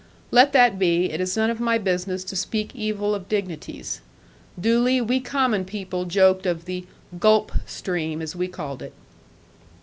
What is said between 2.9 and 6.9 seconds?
of dignities; duly we common people joked of the